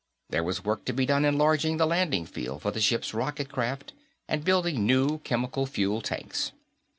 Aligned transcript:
There 0.31 0.43
was 0.43 0.63
work 0.65 0.83
to 0.85 0.93
be 0.93 1.05
done 1.05 1.25
enlarging 1.25 1.77
the 1.77 1.85
landing 1.85 2.25
field 2.25 2.63
for 2.63 2.71
the 2.71 2.81
ship's 2.81 3.13
rocket 3.13 3.49
craft, 3.53 3.93
and 4.27 4.43
building 4.43 4.83
new 4.83 5.19
chemical 5.19 5.67
fuel 5.67 6.01
tanks. 6.01 6.53